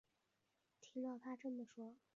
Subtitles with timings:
[0.81, 1.95] 听到她这么说